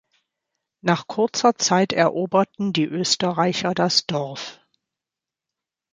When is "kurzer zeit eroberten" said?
1.05-2.73